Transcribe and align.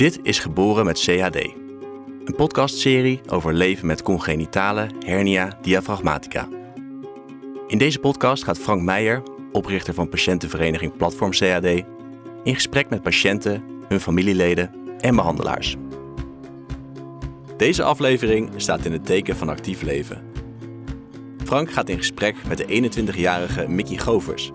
Dit 0.00 0.18
is 0.22 0.38
Geboren 0.38 0.84
met 0.84 0.98
CHD. 0.98 1.44
Een 2.24 2.34
podcastserie 2.36 3.20
over 3.28 3.54
leven 3.54 3.86
met 3.86 4.02
congenitale 4.02 4.88
hernia 4.98 5.58
diafragmatica. 5.62 6.48
In 7.66 7.78
deze 7.78 7.98
podcast 7.98 8.44
gaat 8.44 8.58
Frank 8.58 8.82
Meijer, 8.82 9.22
oprichter 9.52 9.94
van 9.94 10.08
patiëntenvereniging 10.08 10.96
Platform 10.96 11.30
CHD, 11.30 11.64
in 12.44 12.54
gesprek 12.54 12.90
met 12.90 13.02
patiënten, 13.02 13.62
hun 13.88 14.00
familieleden 14.00 14.74
en 14.98 15.16
behandelaars. 15.16 15.76
Deze 17.56 17.82
aflevering 17.82 18.50
staat 18.56 18.84
in 18.84 18.92
het 18.92 19.06
teken 19.06 19.36
van 19.36 19.48
actief 19.48 19.82
leven. 19.82 20.22
Frank 21.44 21.72
gaat 21.72 21.88
in 21.88 21.96
gesprek 21.96 22.36
met 22.48 22.58
de 22.58 22.90
21-jarige 22.90 23.68
Mickey 23.68 23.96
Govers, 23.96 24.50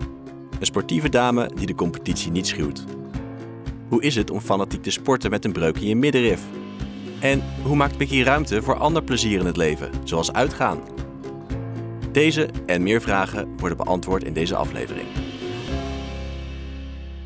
een 0.58 0.66
sportieve 0.66 1.08
dame 1.08 1.50
die 1.54 1.66
de 1.66 1.74
competitie 1.74 2.30
niet 2.30 2.46
schuwt. 2.46 2.95
Hoe 3.88 4.02
is 4.02 4.14
het 4.14 4.30
om 4.30 4.40
fanatiek 4.40 4.82
te 4.82 4.90
sporten 4.90 5.30
met 5.30 5.44
een 5.44 5.52
breuk 5.52 5.76
in 5.76 5.86
je 5.86 5.96
middenrif? 5.96 6.42
En 7.20 7.42
hoe 7.62 7.76
maakt 7.76 7.98
Mickey 7.98 8.22
ruimte 8.22 8.62
voor 8.62 8.78
ander 8.78 9.04
plezier 9.04 9.40
in 9.40 9.46
het 9.46 9.56
leven, 9.56 9.90
zoals 10.04 10.32
uitgaan? 10.32 10.82
Deze 12.12 12.50
en 12.66 12.82
meer 12.82 13.00
vragen 13.00 13.58
worden 13.58 13.78
beantwoord 13.78 14.24
in 14.24 14.32
deze 14.32 14.56
aflevering. 14.56 15.06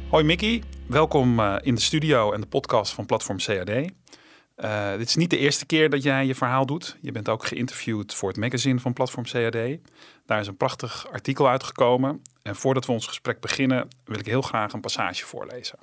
Hoi 0.08 0.24
Mickey, 0.24 0.62
welkom 0.86 1.40
eh, 1.40 1.56
in 1.60 1.74
de 1.74 1.80
studio 1.80 2.32
en 2.32 2.40
de 2.40 2.46
podcast 2.46 2.92
van 2.92 3.06
Platform 3.06 3.38
CAD. 3.38 3.68
Uh, 3.68 4.90
dit 4.96 5.08
is 5.08 5.16
niet 5.16 5.30
de 5.30 5.38
eerste 5.38 5.66
keer 5.66 5.90
dat 5.90 6.02
jij 6.02 6.26
je 6.26 6.34
verhaal 6.34 6.66
doet. 6.66 6.96
Je 7.00 7.12
bent 7.12 7.28
ook 7.28 7.44
geïnterviewd 7.44 8.14
voor 8.14 8.28
het 8.28 8.38
magazine 8.38 8.80
van 8.80 8.92
Platform 8.92 9.24
CAD. 9.24 9.78
Daar 10.26 10.40
is 10.40 10.46
een 10.46 10.56
prachtig 10.56 11.06
artikel 11.12 11.48
uitgekomen. 11.48 12.22
En 12.42 12.56
voordat 12.56 12.86
we 12.86 12.92
ons 12.92 13.06
gesprek 13.06 13.40
beginnen, 13.40 13.88
wil 14.04 14.18
ik 14.18 14.26
heel 14.26 14.42
graag 14.42 14.72
een 14.72 14.80
passage 14.80 15.26
voorlezen. 15.26 15.78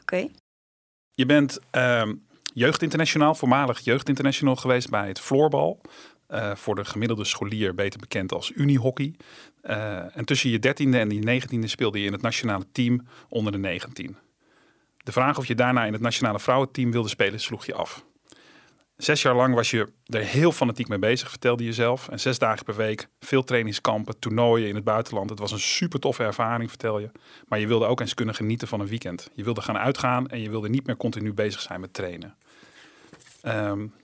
Oké. 0.00 0.28
Je 1.10 1.26
bent 1.26 1.58
uh, 1.76 2.12
jeugdinternationaal, 2.54 3.34
voormalig 3.34 3.80
jeugdinternational 3.80 4.56
geweest 4.56 4.90
bij 4.90 5.08
het 5.08 5.20
floorbal. 5.20 5.80
Uh, 6.28 6.54
voor 6.54 6.74
de 6.74 6.84
gemiddelde 6.84 7.24
scholier 7.24 7.74
beter 7.74 8.00
bekend 8.00 8.32
als 8.32 8.52
unihockey. 8.54 9.14
Uh, 9.62 10.16
en 10.16 10.24
tussen 10.24 10.50
je 10.50 10.58
dertiende 10.58 10.98
en 10.98 11.10
je 11.10 11.20
negentiende 11.20 11.66
speelde 11.66 12.00
je 12.00 12.06
in 12.06 12.12
het 12.12 12.22
nationale 12.22 12.64
team 12.72 13.06
onder 13.28 13.52
de 13.52 13.58
19. 13.58 14.16
De 14.96 15.12
vraag 15.12 15.38
of 15.38 15.46
je 15.46 15.54
daarna 15.54 15.84
in 15.84 15.92
het 15.92 16.02
nationale 16.02 16.40
vrouwenteam 16.40 16.90
wilde 16.90 17.08
spelen 17.08 17.40
sloeg 17.40 17.66
je 17.66 17.74
af. 17.74 18.04
Zes 18.96 19.22
jaar 19.22 19.34
lang 19.34 19.54
was 19.54 19.70
je 19.70 19.92
er 20.06 20.20
heel 20.20 20.52
fanatiek 20.52 20.88
mee 20.88 20.98
bezig, 20.98 21.30
vertelde 21.30 21.64
je 21.64 21.72
zelf. 21.72 22.08
En 22.08 22.20
zes 22.20 22.38
dagen 22.38 22.64
per 22.64 22.76
week, 22.76 23.08
veel 23.20 23.44
trainingskampen, 23.44 24.18
toernooien 24.18 24.68
in 24.68 24.74
het 24.74 24.84
buitenland. 24.84 25.30
Het 25.30 25.38
was 25.38 25.52
een 25.52 25.60
super 25.60 26.00
toffe 26.00 26.22
ervaring, 26.22 26.68
vertel 26.68 26.98
je. 26.98 27.10
Maar 27.48 27.58
je 27.58 27.66
wilde 27.66 27.86
ook 27.86 28.00
eens 28.00 28.14
kunnen 28.14 28.34
genieten 28.34 28.68
van 28.68 28.80
een 28.80 28.86
weekend. 28.86 29.30
Je 29.34 29.44
wilde 29.44 29.60
gaan 29.60 29.78
uitgaan 29.78 30.28
en 30.28 30.40
je 30.40 30.50
wilde 30.50 30.68
niet 30.68 30.86
meer 30.86 30.96
continu 30.96 31.32
bezig 31.32 31.60
zijn 31.60 31.80
met 31.80 31.94
trainen. 31.94 32.36
Um, 33.46 33.94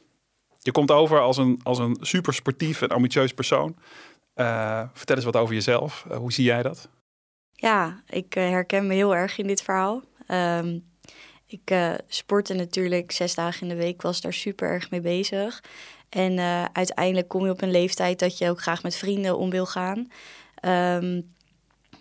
je 0.58 0.72
komt 0.72 0.90
over 0.90 1.20
als 1.20 1.36
een, 1.36 1.60
als 1.62 1.78
een 1.78 1.96
super 2.00 2.34
sportief 2.34 2.82
en 2.82 2.88
ambitieus 2.88 3.32
persoon. 3.32 3.76
Uh, 4.34 4.82
vertel 4.92 5.16
eens 5.16 5.24
wat 5.24 5.36
over 5.36 5.54
jezelf. 5.54 6.04
Uh, 6.10 6.16
hoe 6.16 6.32
zie 6.32 6.44
jij 6.44 6.62
dat? 6.62 6.88
Ja, 7.52 8.02
ik 8.08 8.36
uh, 8.36 8.48
herken 8.48 8.86
me 8.86 8.94
heel 8.94 9.16
erg 9.16 9.38
in 9.38 9.46
dit 9.46 9.62
verhaal. 9.62 10.02
Um, 10.28 10.89
ik 11.50 11.70
uh, 11.70 11.94
sportte 12.06 12.54
natuurlijk 12.54 13.12
zes 13.12 13.34
dagen 13.34 13.62
in 13.62 13.68
de 13.68 13.82
week, 13.82 14.02
was 14.02 14.20
daar 14.20 14.32
super 14.32 14.68
erg 14.68 14.90
mee 14.90 15.00
bezig. 15.00 15.62
En 16.08 16.32
uh, 16.32 16.64
uiteindelijk 16.72 17.28
kom 17.28 17.44
je 17.44 17.50
op 17.50 17.62
een 17.62 17.70
leeftijd 17.70 18.18
dat 18.18 18.38
je 18.38 18.50
ook 18.50 18.60
graag 18.60 18.82
met 18.82 18.96
vrienden 18.96 19.38
om 19.38 19.50
wil 19.50 19.66
gaan. 19.66 19.98
Um, 20.64 21.32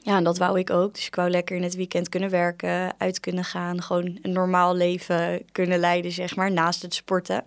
ja, 0.02 0.18
en 0.18 0.24
dat 0.24 0.38
wou 0.38 0.60
ik 0.60 0.70
ook. 0.70 0.94
Dus 0.94 1.08
ik 1.08 1.16
wou 1.16 1.30
lekker 1.30 1.56
in 1.56 1.64
het 1.64 1.76
weekend 1.76 2.10
kunnen 2.10 2.30
werken, 2.30 2.94
uit 2.98 3.20
kunnen 3.20 3.44
gaan. 3.44 3.82
Gewoon 3.82 4.18
een 4.22 4.32
normaal 4.32 4.76
leven 4.76 5.46
kunnen 5.52 5.80
leiden, 5.80 6.12
zeg 6.12 6.36
maar, 6.36 6.52
naast 6.52 6.82
het 6.82 6.94
sporten. 6.94 7.46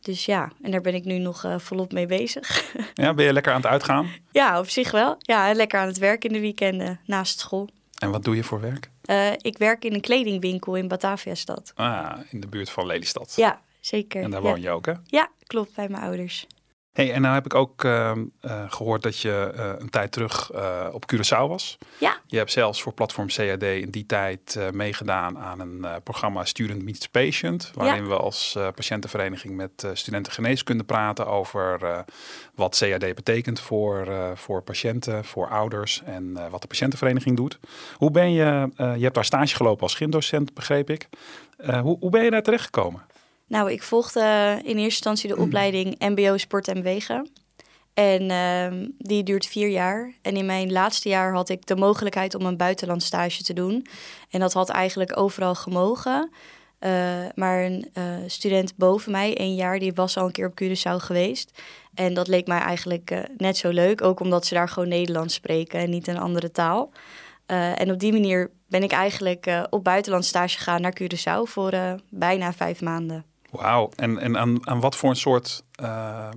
Dus 0.00 0.26
ja, 0.26 0.52
en 0.62 0.70
daar 0.70 0.80
ben 0.80 0.94
ik 0.94 1.04
nu 1.04 1.18
nog 1.18 1.44
uh, 1.44 1.58
volop 1.58 1.92
mee 1.92 2.06
bezig. 2.06 2.72
Ja, 2.94 3.14
ben 3.14 3.24
je 3.24 3.32
lekker 3.32 3.52
aan 3.52 3.60
het 3.60 3.70
uitgaan? 3.70 4.08
Ja, 4.32 4.58
op 4.58 4.68
zich 4.68 4.90
wel. 4.90 5.16
Ja, 5.18 5.52
lekker 5.52 5.80
aan 5.80 5.86
het 5.86 5.98
werken 5.98 6.28
in 6.28 6.34
de 6.34 6.40
weekenden 6.40 7.00
naast 7.06 7.38
school. 7.38 7.68
En 7.98 8.10
wat 8.10 8.24
doe 8.24 8.36
je 8.36 8.44
voor 8.44 8.60
werk? 8.60 8.90
Uh, 9.10 9.32
ik 9.32 9.58
werk 9.58 9.84
in 9.84 9.94
een 9.94 10.00
kledingwinkel 10.00 10.74
in 10.74 10.88
Bataviastad. 10.88 11.72
Ah, 11.74 12.18
in 12.30 12.40
de 12.40 12.46
buurt 12.46 12.70
van 12.70 12.86
Lelystad. 12.86 13.32
Ja, 13.36 13.60
zeker. 13.80 14.22
En 14.22 14.30
daar 14.30 14.42
ja. 14.42 14.48
woon 14.48 14.60
je 14.60 14.70
ook, 14.70 14.86
hè? 14.86 14.92
Ja, 15.06 15.30
klopt, 15.46 15.74
bij 15.74 15.88
mijn 15.88 16.02
ouders. 16.02 16.46
Hey, 16.94 17.12
en 17.12 17.22
nou 17.22 17.34
heb 17.34 17.44
ik 17.44 17.54
ook 17.54 17.84
uh, 17.84 18.12
uh, 18.42 18.62
gehoord 18.68 19.02
dat 19.02 19.18
je 19.18 19.52
uh, 19.56 19.72
een 19.78 19.90
tijd 19.90 20.12
terug 20.12 20.52
op 20.92 21.12
Curaçao 21.12 21.48
was. 21.48 21.78
Ja. 21.98 22.16
Je 22.26 22.36
hebt 22.36 22.50
zelfs 22.50 22.82
voor 22.82 22.92
Platform 22.92 23.28
CAD 23.28 23.62
in 23.62 23.90
die 23.90 24.06
tijd 24.06 24.58
meegedaan 24.72 25.38
aan 25.38 25.60
een 25.60 25.86
programma 26.02 26.44
Student 26.44 26.82
Meets 26.82 27.08
Patient. 27.08 27.70
Waarin 27.74 28.02
ja. 28.02 28.08
we 28.08 28.16
als 28.16 28.58
patiëntenvereniging 28.74 29.56
met 29.56 29.86
studenten 29.92 30.32
geneeskunde 30.32 30.84
praten 30.84 31.26
over 31.26 32.04
wat 32.54 32.78
CAD 32.78 33.14
betekent 33.14 33.60
voor, 33.60 34.08
voor 34.34 34.62
patiënten, 34.62 35.24
voor 35.24 35.48
ouders 35.48 36.02
en 36.04 36.50
wat 36.50 36.60
de 36.60 36.68
patiëntenvereniging 36.68 37.36
doet. 37.36 37.58
Hoe 37.94 38.10
ben 38.10 38.32
je, 38.32 38.68
je 38.76 39.02
hebt 39.02 39.14
daar 39.14 39.24
stage 39.24 39.56
gelopen 39.56 39.82
als 39.82 39.94
gymdocent, 39.94 40.54
begreep 40.54 40.90
ik. 40.90 41.08
hoe, 41.82 41.96
hoe 42.00 42.10
ben 42.10 42.24
je 42.24 42.30
daar 42.30 42.42
terecht 42.42 42.64
gekomen? 42.64 43.02
Nou, 43.54 43.72
ik 43.72 43.82
volgde 43.82 44.20
in 44.62 44.76
eerste 44.76 44.82
instantie 44.82 45.28
de 45.28 45.36
opleiding 45.36 45.98
MBO 45.98 46.36
Sport 46.36 46.68
en 46.68 46.74
Bewegen. 46.74 47.30
En 47.94 48.22
uh, 48.22 48.88
die 48.98 49.22
duurt 49.22 49.46
vier 49.46 49.68
jaar. 49.68 50.12
En 50.22 50.36
in 50.36 50.46
mijn 50.46 50.72
laatste 50.72 51.08
jaar 51.08 51.34
had 51.34 51.48
ik 51.48 51.66
de 51.66 51.76
mogelijkheid 51.76 52.34
om 52.34 52.46
een 52.46 52.56
buitenlandstage 52.56 53.42
te 53.42 53.52
doen. 53.52 53.86
En 54.30 54.40
dat 54.40 54.52
had 54.52 54.68
eigenlijk 54.68 55.18
overal 55.18 55.54
gemogen. 55.54 56.30
Uh, 56.80 56.90
maar 57.34 57.64
een 57.64 57.90
uh, 57.98 58.04
student 58.26 58.76
boven 58.76 59.12
mij, 59.12 59.36
één 59.36 59.54
jaar, 59.54 59.78
die 59.78 59.92
was 59.92 60.16
al 60.16 60.26
een 60.26 60.32
keer 60.32 60.46
op 60.46 60.62
Curaçao 60.62 60.96
geweest. 61.04 61.62
En 61.94 62.14
dat 62.14 62.28
leek 62.28 62.46
mij 62.46 62.60
eigenlijk 62.60 63.10
uh, 63.10 63.18
net 63.36 63.56
zo 63.56 63.70
leuk. 63.70 64.02
Ook 64.02 64.20
omdat 64.20 64.46
ze 64.46 64.54
daar 64.54 64.68
gewoon 64.68 64.88
Nederlands 64.88 65.34
spreken 65.34 65.80
en 65.80 65.90
niet 65.90 66.06
een 66.06 66.18
andere 66.18 66.50
taal. 66.50 66.90
en 67.46 67.90
op 67.90 67.98
die 67.98 68.12
manier 68.12 68.50
ben 68.66 68.82
ik 68.82 68.92
eigenlijk 68.92 69.66
op 69.70 69.84
buitenlandstage 69.84 70.56
gegaan 70.56 70.80
naar 70.80 70.96
Curaçao 71.02 71.42
voor 71.42 71.72
bijna 72.08 72.52
vijf 72.52 72.80
maanden. 72.80 73.33
Wauw, 73.60 73.90
en, 73.96 74.18
en 74.18 74.38
aan, 74.38 74.68
aan 74.68 74.80
wat 74.80 74.96
voor 74.96 75.10
een 75.10 75.16
soort 75.16 75.64
uh, 75.82 76.28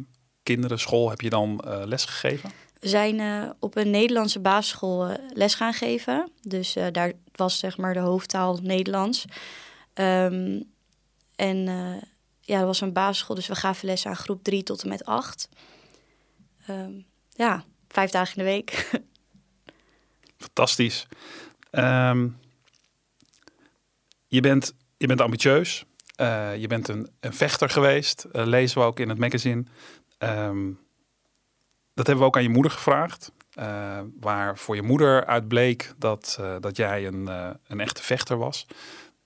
kinderen, 0.43 0.79
school 0.79 1.09
heb 1.09 1.21
je 1.21 1.29
dan 1.29 1.63
uh, 1.65 1.81
les 1.85 2.05
gegeven? 2.05 2.51
We 2.79 2.87
zijn 2.87 3.19
uh, 3.19 3.49
op 3.59 3.75
een 3.75 3.89
Nederlandse 3.89 4.39
basisschool 4.39 5.17
les 5.33 5.55
gaan 5.55 5.73
geven. 5.73 6.31
Dus 6.41 6.75
daar 6.91 7.11
was 7.35 7.59
zeg 7.59 7.77
maar 7.77 7.93
de 7.93 7.99
hoofdtaal 7.99 8.59
Nederlands. 8.61 9.25
Um, 9.93 10.71
en 11.35 11.57
ja, 12.41 12.57
dat 12.57 12.65
was 12.65 12.81
een 12.81 12.93
basisschool, 12.93 13.35
dus 13.35 13.47
we 13.47 13.55
gaven 13.55 13.85
les 13.85 14.05
aan 14.05 14.15
groep 14.15 14.43
3 14.43 14.63
tot 14.63 14.83
en 14.83 14.89
met 14.89 15.05
8. 15.05 15.49
Um, 16.69 17.05
ja, 17.33 17.63
vijf 17.87 18.11
dagen 18.11 18.37
in 18.37 18.43
de 18.43 18.49
week. 18.49 18.89
Fantastisch. 20.45 21.07
Um, 21.71 22.39
je, 24.27 24.39
bent, 24.41 24.73
je 24.97 25.07
bent 25.07 25.21
ambitieus. 25.21 25.85
Uh, 26.17 26.55
je 26.55 26.67
bent 26.67 26.87
een, 26.87 27.09
een, 27.19 27.33
vechter 27.33 27.69
geweest, 27.69 28.25
uh, 28.33 28.45
lezen 28.45 28.79
we 28.79 28.85
ook 28.85 28.99
in 28.99 29.09
het 29.09 29.17
magazine. 29.17 29.63
Um, 30.19 30.79
dat 31.93 32.07
hebben 32.07 32.17
we 32.17 32.29
ook 32.29 32.35
aan 32.35 32.43
je 32.43 32.49
moeder 32.49 32.71
gevraagd. 32.71 33.31
Uh, 33.59 33.99
waar 34.19 34.57
voor 34.57 34.75
je 34.75 34.81
moeder 34.81 35.25
uit 35.25 35.47
bleek 35.47 35.93
dat, 35.97 36.39
dat 36.59 36.77
jij 36.77 37.07
een, 37.07 37.27
een 37.67 37.79
echte 37.79 38.03
vechter 38.03 38.37
was. 38.37 38.67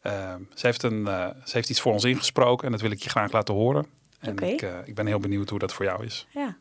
Ehm, 0.01 0.41
ze, 0.53 0.65
heeft 0.65 0.83
een, 0.83 1.05
ze 1.45 1.51
heeft 1.51 1.69
iets 1.69 1.81
voor 1.81 1.93
ons 1.93 2.03
ingesproken 2.03 2.65
en 2.65 2.71
dat 2.71 2.81
wil 2.81 2.91
ik 2.91 3.03
je 3.03 3.09
graag 3.09 3.31
laten 3.31 3.53
horen. 3.53 3.85
En 4.19 4.31
okay. 4.31 4.49
ik, 4.49 4.61
ik 4.85 4.95
ben 4.95 5.05
heel 5.07 5.19
benieuwd 5.19 5.49
hoe 5.49 5.59
dat 5.59 5.73
voor 5.73 5.85
jou 5.85 6.05
is. 6.05 6.27
Ja. 6.29 6.55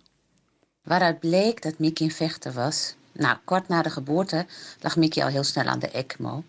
Waaruit 0.83 1.21
bleek 1.21 1.63
dat 1.63 1.79
Mickey 1.79 2.07
een 2.07 2.13
vechter 2.13 2.53
was? 2.53 2.95
Nou, 3.13 3.37
kort 3.45 3.69
na 3.69 3.83
de 3.83 3.91
geboorte 3.91 4.47
lag 4.81 4.97
Mickey 4.97 5.23
al 5.23 5.29
heel 5.29 5.45
snel 5.45 5.65
aan 5.65 5.79
de 5.79 5.91
ECMO. 5.91 6.45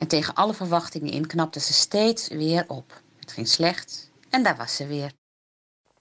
En 0.00 0.06
tegen 0.06 0.34
alle 0.34 0.54
verwachtingen 0.54 1.12
in 1.12 1.26
knapte 1.26 1.60
ze 1.60 1.72
steeds 1.72 2.28
weer 2.28 2.64
op. 2.68 3.02
Het 3.18 3.32
ging 3.32 3.48
slecht 3.48 4.10
en 4.30 4.42
daar 4.42 4.56
was 4.56 4.76
ze 4.76 4.86
weer. 4.86 5.12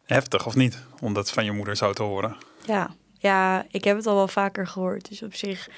Heftig 0.03 0.45
of 0.45 0.56
niet, 0.56 0.77
om 1.01 1.13
dat 1.13 1.31
van 1.31 1.45
je 1.45 1.51
moeder 1.51 1.75
zo 1.75 1.94
te 1.94 2.03
horen? 2.03 2.38
Ja, 2.65 2.95
ja 3.13 3.65
ik 3.69 3.83
heb 3.83 3.97
het 3.97 4.06
al 4.06 4.15
wel 4.15 4.27
vaker 4.27 4.68
gehoord. 4.68 5.09
Dus 5.09 5.24
op 5.24 5.33
zich 5.33 5.69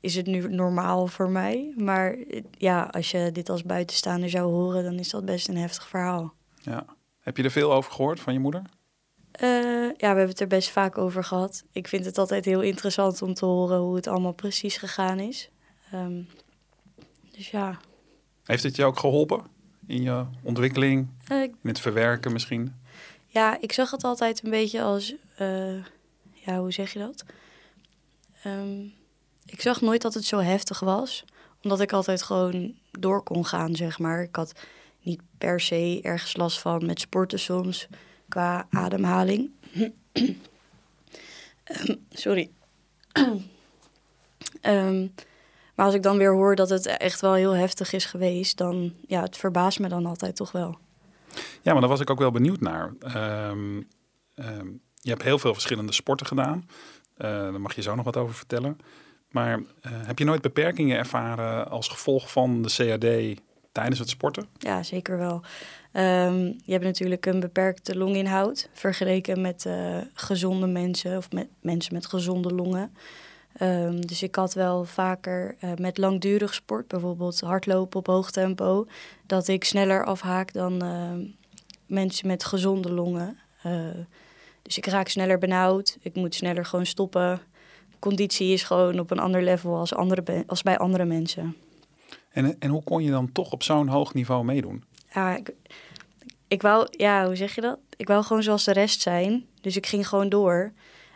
is 0.00 0.14
het 0.14 0.26
nu 0.26 0.48
normaal 0.48 1.06
voor 1.06 1.28
mij. 1.28 1.72
Maar 1.76 2.16
ja, 2.50 2.82
als 2.90 3.10
je 3.10 3.32
dit 3.32 3.48
als 3.48 3.62
buitenstaander 3.62 4.30
zou 4.30 4.50
horen, 4.52 4.84
dan 4.84 4.98
is 4.98 5.10
dat 5.10 5.24
best 5.24 5.48
een 5.48 5.56
heftig 5.56 5.88
verhaal. 5.88 6.34
Ja. 6.54 6.84
Heb 7.20 7.36
je 7.36 7.42
er 7.42 7.50
veel 7.50 7.72
over 7.72 7.92
gehoord 7.92 8.20
van 8.20 8.32
je 8.32 8.38
moeder? 8.38 8.62
Uh, 9.42 9.86
ja, 9.86 9.94
we 9.96 10.06
hebben 10.06 10.28
het 10.28 10.40
er 10.40 10.46
best 10.46 10.70
vaak 10.70 10.98
over 10.98 11.24
gehad. 11.24 11.64
Ik 11.72 11.88
vind 11.88 12.04
het 12.04 12.18
altijd 12.18 12.44
heel 12.44 12.60
interessant 12.60 13.22
om 13.22 13.34
te 13.34 13.44
horen 13.44 13.78
hoe 13.78 13.96
het 13.96 14.06
allemaal 14.06 14.32
precies 14.32 14.76
gegaan 14.76 15.18
is. 15.18 15.50
Um, 15.94 16.28
dus 17.40 17.50
ja. 17.50 17.78
Heeft 18.44 18.62
het 18.62 18.76
je 18.76 18.84
ook 18.84 18.98
geholpen 18.98 19.42
in 19.86 20.02
je 20.02 20.24
ontwikkeling, 20.42 21.08
uh, 21.32 21.42
in 21.42 21.56
het 21.62 21.80
verwerken 21.80 22.32
misschien? 22.32 22.74
Ja, 23.26 23.60
ik 23.60 23.72
zag 23.72 23.90
het 23.90 24.04
altijd 24.04 24.44
een 24.44 24.50
beetje 24.50 24.82
als, 24.82 25.14
uh, 25.40 25.84
ja, 26.32 26.58
hoe 26.58 26.72
zeg 26.72 26.92
je 26.92 26.98
dat? 26.98 27.24
Um, 28.46 28.92
ik 29.46 29.60
zag 29.60 29.80
nooit 29.80 30.02
dat 30.02 30.14
het 30.14 30.24
zo 30.24 30.38
heftig 30.38 30.80
was, 30.80 31.24
omdat 31.62 31.80
ik 31.80 31.92
altijd 31.92 32.22
gewoon 32.22 32.74
door 32.90 33.22
kon 33.22 33.46
gaan, 33.46 33.76
zeg 33.76 33.98
maar. 33.98 34.22
Ik 34.22 34.36
had 34.36 34.52
niet 35.02 35.20
per 35.38 35.60
se 35.60 35.98
ergens 36.02 36.36
last 36.36 36.58
van 36.58 36.86
met 36.86 37.00
sporten 37.00 37.38
soms 37.38 37.88
qua 38.28 38.66
ademhaling. 38.70 39.50
Ehm, 41.64 41.94
sorry. 42.10 42.50
Ehm, 44.60 45.06
maar 45.80 45.88
als 45.88 45.98
ik 45.98 46.04
dan 46.04 46.18
weer 46.18 46.32
hoor 46.32 46.54
dat 46.54 46.68
het 46.68 46.86
echt 46.86 47.20
wel 47.20 47.34
heel 47.34 47.52
heftig 47.52 47.92
is 47.92 48.04
geweest, 48.04 48.56
dan 48.56 48.92
ja, 49.06 49.22
het 49.22 49.36
verbaast 49.36 49.78
me 49.78 49.88
dan 49.88 50.06
altijd 50.06 50.36
toch 50.36 50.52
wel. 50.52 50.78
Ja, 51.62 51.72
maar 51.72 51.80
daar 51.80 51.90
was 51.90 52.00
ik 52.00 52.10
ook 52.10 52.18
wel 52.18 52.30
benieuwd 52.30 52.60
naar. 52.60 52.92
Ehm, 53.00 53.76
je 54.94 55.10
hebt 55.10 55.22
heel 55.22 55.38
veel 55.38 55.52
verschillende 55.52 55.92
sporten 55.92 56.26
gedaan. 56.26 56.68
Uh, 57.18 57.26
daar 57.26 57.60
mag 57.60 57.74
je 57.74 57.82
zo 57.82 57.94
nog 57.94 58.04
wat 58.04 58.16
over 58.16 58.34
vertellen. 58.34 58.78
Maar 59.30 59.60
eh, 59.80 59.92
heb 59.92 60.18
je 60.18 60.24
nooit 60.24 60.42
beperkingen 60.42 60.98
ervaren 60.98 61.70
als 61.70 61.88
gevolg 61.88 62.30
van 62.30 62.62
de 62.62 62.74
CAD 62.76 63.40
tijdens 63.72 63.98
het 63.98 64.08
sporten? 64.08 64.46
Ja, 64.58 64.82
zeker 64.82 65.18
wel. 65.18 65.42
Um, 65.92 66.58
je 66.64 66.72
hebt 66.72 66.84
natuurlijk 66.84 67.26
een 67.26 67.40
beperkte 67.40 67.96
longinhoud 67.96 68.68
vergeleken 68.72 69.40
met 69.40 69.64
uh, 69.66 69.98
gezonde 70.14 70.66
mensen 70.66 71.16
of 71.16 71.32
met 71.32 71.48
mensen 71.60 71.94
met 71.94 72.06
gezonde 72.06 72.54
longen. 72.54 72.92
Um, 73.62 74.06
dus 74.06 74.22
ik 74.22 74.34
had 74.34 74.54
wel 74.54 74.84
vaker 74.84 75.56
uh, 75.64 75.72
met 75.74 75.98
langdurig 75.98 76.54
sport, 76.54 76.88
bijvoorbeeld 76.88 77.40
hardlopen 77.40 77.98
op 77.98 78.06
hoog 78.06 78.30
tempo, 78.30 78.86
dat 79.26 79.48
ik 79.48 79.64
sneller 79.64 80.04
afhaak 80.04 80.52
dan 80.52 80.84
uh, 80.84 81.28
mensen 81.86 82.26
met 82.26 82.44
gezonde 82.44 82.92
longen. 82.92 83.38
dus 84.62 84.76
ik 84.76 84.86
raak 84.86 85.08
sneller 85.08 85.38
benauwd, 85.38 85.98
ik 86.02 86.14
moet 86.14 86.34
sneller 86.34 86.64
gewoon 86.64 86.86
stoppen. 86.86 87.40
Conditie 87.98 88.52
is 88.52 88.62
gewoon 88.62 88.98
op 88.98 89.10
een 89.10 89.18
ander 89.18 89.42
level 89.42 89.76
als, 89.76 89.94
andere, 89.94 90.44
als 90.46 90.62
bij 90.62 90.78
andere 90.78 91.04
mensen. 91.04 91.56
En, 92.30 92.56
en 92.58 92.70
hoe 92.70 92.82
kon 92.82 93.02
je 93.02 93.10
dan 93.10 93.32
toch 93.32 93.52
op 93.52 93.62
zo'n 93.62 93.88
hoog 93.88 94.14
niveau 94.14 94.44
meedoen? 94.44 94.84
Ja, 95.14 95.36
ik, 95.36 95.52
ik 96.48 96.62
wou, 96.62 96.86
ja, 96.90 97.26
hoe 97.26 97.36
zeg 97.36 97.54
je 97.54 97.60
dat? 97.60 97.78
Ik 97.96 98.08
wou 98.08 98.24
gewoon 98.24 98.42
zoals 98.42 98.64
de 98.64 98.72
rest 98.72 99.00
zijn. 99.00 99.46
Dus 99.60 99.76
ik 99.76 99.86
ging 99.86 100.08
gewoon 100.08 100.28
door. 100.28 100.72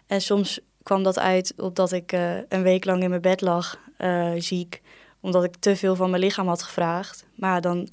En 0.07 0.21
soms 0.21 0.61
kwam 0.85 1.03
dat 1.03 1.19
uit 1.19 1.55
op 1.57 1.77
dat 1.77 1.93
ik 1.93 2.13
uh, 2.13 2.37
een 2.49 2.63
week 2.63 2.85
lang 2.85 3.03
in 3.03 3.09
mijn 3.09 3.21
bed 3.21 3.41
lag, 3.41 3.79
uh, 3.99 4.33
ziek. 4.39 4.83
Omdat 5.21 5.45
ik 5.45 5.57
te 5.57 5.77
veel 5.77 5.97
van 5.97 6.11
mijn 6.11 6.23
lichaam 6.23 6.49
had 6.49 6.63
gevraagd. 6.63 7.27
Maar 7.35 7.61
dan 7.61 7.89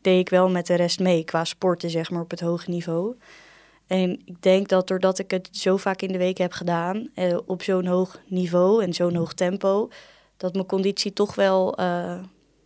deed 0.00 0.20
ik 0.20 0.28
wel 0.28 0.48
met 0.50 0.66
de 0.66 0.74
rest 0.74 1.00
mee, 1.00 1.24
qua 1.24 1.44
sporten, 1.44 1.90
zeg 1.90 2.10
maar, 2.10 2.22
op 2.22 2.30
het 2.30 2.40
hoge 2.40 2.70
niveau. 2.70 3.16
En 3.86 4.20
ik 4.24 4.42
denk 4.42 4.68
dat 4.68 4.88
doordat 4.88 5.18
ik 5.18 5.30
het 5.30 5.48
zo 5.52 5.76
vaak 5.76 6.02
in 6.02 6.12
de 6.12 6.18
week 6.18 6.38
heb 6.38 6.52
gedaan, 6.52 7.08
uh, 7.14 7.38
op 7.46 7.62
zo'n 7.62 7.86
hoog 7.86 8.20
niveau 8.26 8.82
en 8.82 8.92
zo'n 8.92 9.14
hoog 9.14 9.34
tempo, 9.34 9.88
dat 10.36 10.54
mijn 10.54 10.66
conditie 10.66 11.12
toch 11.12 11.34
wel, 11.34 11.74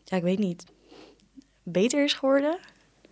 ja, 0.04 0.16
ik 0.16 0.22
weet 0.22 0.38
niet, 0.38 0.64
beter 1.62 2.04
is 2.04 2.12
geworden. 2.12 2.58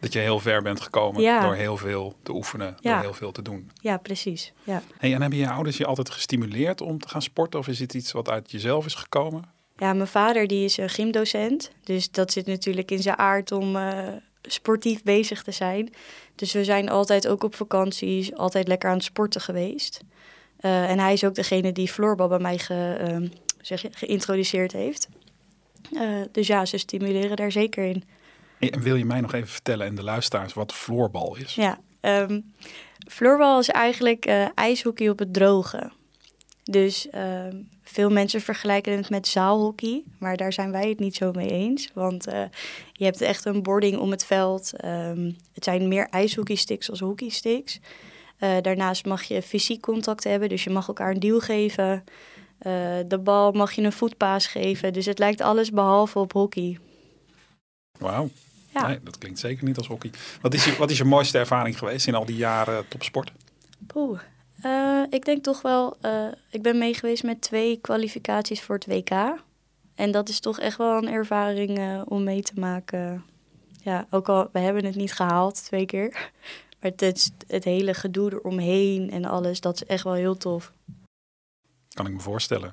Dat 0.01 0.13
je 0.13 0.19
heel 0.19 0.41
ver 0.41 0.63
bent 0.63 0.81
gekomen 0.81 1.23
ja. 1.23 1.41
door 1.41 1.55
heel 1.55 1.77
veel 1.77 2.15
te 2.23 2.33
oefenen, 2.33 2.77
ja. 2.81 2.93
door 2.93 3.03
heel 3.03 3.15
veel 3.15 3.33
te 3.33 3.43
doen. 3.43 3.71
Ja, 3.81 3.97
precies. 3.97 4.53
Ja. 4.65 4.83
Hey, 4.99 5.15
en 5.15 5.21
hebben 5.21 5.39
je 5.39 5.51
ouders 5.51 5.77
je 5.77 5.87
altijd 5.87 6.11
gestimuleerd 6.11 6.81
om 6.81 6.99
te 6.99 7.09
gaan 7.09 7.23
sporten? 7.23 7.61
Of 7.61 7.69
is 7.69 7.79
het 7.79 7.95
iets 7.95 8.13
wat 8.13 8.29
uit 8.29 8.51
jezelf 8.51 8.87
is 8.87 8.95
gekomen? 8.95 9.43
Ja, 9.77 9.93
mijn 9.93 10.09
vader 10.09 10.47
die 10.47 10.65
is 10.65 10.77
een 10.77 10.89
gymdocent. 10.89 11.71
Dus 11.85 12.11
dat 12.11 12.33
zit 12.33 12.47
natuurlijk 12.47 12.91
in 12.91 13.03
zijn 13.03 13.19
aard 13.19 13.53
om 13.53 13.77
uh, 13.77 13.99
sportief 14.43 15.03
bezig 15.03 15.43
te 15.43 15.51
zijn. 15.51 15.93
Dus 16.35 16.53
we 16.53 16.65
zijn 16.65 16.89
altijd 16.89 17.29
ook 17.29 17.45
op 17.45 17.55
vakanties, 17.55 18.35
altijd 18.35 18.69
lekker 18.69 18.89
aan 18.89 18.97
het 18.97 19.05
sporten 19.05 19.41
geweest. 19.41 20.01
Uh, 20.61 20.91
en 20.91 20.99
hij 20.99 21.13
is 21.13 21.25
ook 21.25 21.35
degene 21.35 21.73
die 21.73 21.89
floorbal 21.89 22.29
bij 22.29 22.39
mij 22.39 22.59
ge, 22.59 23.09
uh, 23.11 23.31
zeg 23.61 23.85
geïntroduceerd 23.91 24.73
heeft. 24.73 25.09
Dus 26.33 26.47
ja, 26.47 26.65
ze 26.65 26.79
stimuleren 26.79 27.37
daar 27.37 27.53
zeker 27.53 27.85
in. 27.85 28.05
En 28.59 28.81
wil 28.81 28.97
je 28.97 29.05
mij 29.05 29.21
nog 29.21 29.33
even 29.33 29.49
vertellen 29.49 29.87
en 29.87 29.95
de 29.95 30.03
luisteraars 30.03 30.53
wat 30.53 30.75
floorbal 30.75 31.37
is? 31.37 31.55
Ja, 31.55 31.79
um, 32.01 32.55
floorbal 33.09 33.59
is 33.59 33.69
eigenlijk 33.69 34.27
uh, 34.27 34.47
ijshockey 34.55 35.09
op 35.09 35.19
het 35.19 35.33
droge. 35.33 35.91
Dus 36.63 37.07
uh, 37.15 37.47
veel 37.83 38.11
mensen 38.11 38.41
vergelijken 38.41 38.97
het 38.97 39.11
met 39.11 39.29
zaalhockey, 39.29 40.03
maar 40.19 40.37
daar 40.37 40.53
zijn 40.53 40.71
wij 40.71 40.89
het 40.89 40.99
niet 40.99 41.15
zo 41.15 41.33
mee 41.33 41.51
eens. 41.51 41.91
Want 41.95 42.29
uh, 42.29 42.43
je 42.93 43.05
hebt 43.05 43.21
echt 43.21 43.45
een 43.45 43.63
boarding 43.63 43.99
om 43.99 44.11
het 44.11 44.25
veld. 44.25 44.73
Um, 44.85 45.37
het 45.53 45.65
zijn 45.65 45.89
meer 45.89 46.09
ijshockeysticks 46.11 46.91
als 46.91 47.01
hockeysticks. 47.01 47.81
Uh, 48.41 48.57
daarnaast 48.63 49.05
mag 49.05 49.23
je 49.23 49.43
fysiek 49.43 49.81
contact 49.81 50.25
hebben, 50.25 50.49
dus 50.49 50.65
je 50.65 50.71
mag 50.71 50.89
elkaar 50.89 51.11
een 51.11 51.21
duw 51.21 51.41
geven. 51.41 52.05
de 53.07 53.21
bal 53.23 53.53
mag 53.53 53.73
je 53.73 53.83
een 53.83 53.93
voetpaas 53.93 54.47
geven. 54.47 54.93
Dus 54.93 55.07
het 55.07 55.19
lijkt 55.19 55.41
alles 55.41 55.71
behalve 55.71 56.19
op 56.19 56.33
hockey. 56.33 56.79
Wauw. 57.99 58.29
Ja. 58.75 58.87
Nee, 58.87 59.01
dat 59.03 59.19
klinkt 59.19 59.39
zeker 59.39 59.65
niet 59.65 59.77
als 59.77 59.87
hockey. 59.87 60.11
Wat 60.41 60.55
is, 60.55 60.65
je, 60.65 60.77
wat 60.77 60.91
is 60.91 60.99
je 60.99 61.05
mooiste 61.05 61.39
ervaring 61.39 61.79
geweest 61.79 62.07
in 62.07 62.15
al 62.15 62.25
die 62.25 62.37
jaren 62.37 62.89
topsport? 62.89 63.33
Poeh. 63.87 64.21
Uh, 64.65 65.03
ik 65.11 65.25
denk 65.25 65.43
toch 65.43 65.63
wel, 65.63 65.97
uh, 66.03 66.27
ik 66.51 66.63
ben 66.63 66.79
mee 66.79 66.95
geweest 66.95 67.23
met 67.23 67.41
twee 67.41 67.77
kwalificaties 67.81 68.63
voor 68.63 68.75
het 68.75 68.87
WK. 68.87 69.11
En 69.95 70.11
dat 70.11 70.29
is 70.29 70.41
toch 70.41 70.61
echt 70.61 70.77
wel 70.77 70.97
een 70.97 71.09
ervaring 71.09 71.79
uh, 71.79 72.03
om 72.05 72.25
mee 72.25 72.43
te 72.43 72.53
maken. 72.57 73.25
Ja, 73.83 74.07
ook 74.11 74.29
al, 74.29 74.49
we 74.53 74.59
hebben 74.59 74.85
het 74.85 74.95
niet 74.95 75.13
gehaald 75.13 75.65
twee 75.65 75.87
keer. 75.87 76.17
Maar 76.81 76.93
het, 76.97 77.33
het 77.47 77.65
hele 77.65 77.95
gedoe 77.95 78.33
eromheen 78.33 79.11
en 79.11 79.25
alles, 79.25 79.61
dat 79.61 79.75
is 79.75 79.85
echt 79.85 80.05
wel 80.05 80.13
heel 80.13 80.37
tof. 80.37 80.73
Kan 81.89 82.07
ik 82.07 82.13
me 82.13 82.21
voorstellen. 82.21 82.73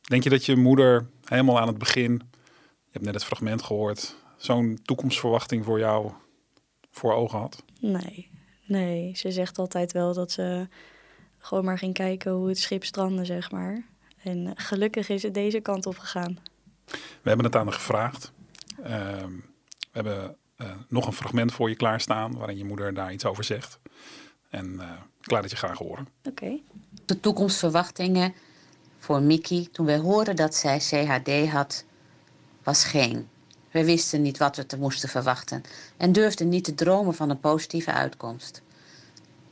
Denk 0.00 0.22
je 0.22 0.30
dat 0.30 0.44
je 0.46 0.56
moeder 0.56 1.06
helemaal 1.24 1.60
aan 1.60 1.66
het 1.66 1.78
begin, 1.78 2.12
je 2.12 2.90
hebt 2.90 3.04
net 3.04 3.14
het 3.14 3.24
fragment 3.24 3.62
gehoord, 3.62 4.16
zo'n 4.40 4.78
toekomstverwachting 4.84 5.64
voor 5.64 5.78
jou 5.78 6.10
voor 6.90 7.12
ogen 7.12 7.38
had? 7.38 7.62
Nee, 7.80 8.30
nee. 8.66 9.16
Ze 9.16 9.30
zegt 9.30 9.58
altijd 9.58 9.92
wel 9.92 10.14
dat 10.14 10.30
ze 10.30 10.68
gewoon 11.38 11.64
maar 11.64 11.78
ging 11.78 11.94
kijken 11.94 12.32
hoe 12.32 12.48
het 12.48 12.58
schip 12.58 12.84
strandde, 12.84 13.24
zeg 13.24 13.50
maar. 13.50 13.84
En 14.22 14.46
eh, 14.46 14.52
gelukkig 14.54 15.08
is 15.08 15.22
het 15.22 15.34
deze 15.34 15.60
kant 15.60 15.86
op 15.86 15.98
gegaan. 15.98 16.38
We 16.86 17.28
hebben 17.28 17.46
het 17.46 17.56
aan 17.56 17.64
haar 17.64 17.72
gevraagd. 17.72 18.32
Ehm, 18.82 19.32
we 19.68 19.90
hebben 19.92 20.36
uh, 20.56 20.70
nog 20.88 21.06
een 21.06 21.12
fragment 21.12 21.52
voor 21.52 21.68
je 21.68 21.76
klaarstaan 21.76 22.36
waarin 22.36 22.56
je 22.56 22.64
moeder 22.64 22.94
daar 22.94 23.12
iets 23.12 23.24
over 23.24 23.44
zegt. 23.44 23.78
En 24.50 24.72
uh, 24.72 24.90
klaar 25.20 25.42
dat 25.42 25.50
je 25.50 25.56
graag 25.56 25.78
horen. 25.78 26.08
Oké. 26.18 26.44
Okay. 26.44 26.62
De 27.04 27.20
toekomstverwachtingen 27.20 28.34
voor 28.98 29.22
Mickey 29.22 29.68
toen 29.72 29.86
wij 29.86 29.98
hoorden 29.98 30.36
dat 30.36 30.54
zij 30.54 30.78
CHD 30.78 31.48
had, 31.48 31.84
was 32.62 32.84
geen. 32.84 33.28
We 33.70 33.84
wisten 33.84 34.22
niet 34.22 34.38
wat 34.38 34.56
we 34.56 34.66
te 34.66 34.78
moesten 34.78 35.08
verwachten 35.08 35.62
en 35.96 36.12
durfden 36.12 36.48
niet 36.48 36.64
te 36.64 36.74
dromen 36.74 37.14
van 37.14 37.30
een 37.30 37.40
positieve 37.40 37.92
uitkomst. 37.92 38.62